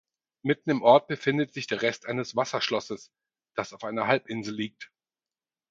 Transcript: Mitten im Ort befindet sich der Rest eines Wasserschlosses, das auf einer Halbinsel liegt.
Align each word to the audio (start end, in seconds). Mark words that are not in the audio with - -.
Mitten 0.41 0.71
im 0.71 0.81
Ort 0.81 1.07
befindet 1.07 1.53
sich 1.53 1.67
der 1.67 1.83
Rest 1.83 2.07
eines 2.07 2.35
Wasserschlosses, 2.35 3.11
das 3.53 3.71
auf 3.71 3.83
einer 3.83 4.07
Halbinsel 4.07 4.55
liegt. 4.55 4.91